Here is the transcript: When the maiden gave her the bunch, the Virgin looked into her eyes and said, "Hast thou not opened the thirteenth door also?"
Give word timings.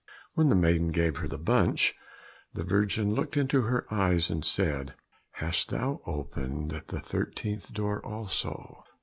When 0.33 0.49
the 0.49 0.55
maiden 0.55 0.87
gave 0.87 1.17
her 1.17 1.27
the 1.27 1.37
bunch, 1.37 1.93
the 2.55 2.63
Virgin 2.63 3.13
looked 3.13 3.37
into 3.37 3.61
her 3.61 3.85
eyes 3.93 4.31
and 4.31 4.43
said, 4.43 4.95
"Hast 5.33 5.69
thou 5.69 5.91
not 5.91 6.01
opened 6.11 6.71
the 6.87 6.99
thirteenth 6.99 7.71
door 7.71 8.03
also?" 8.03 8.83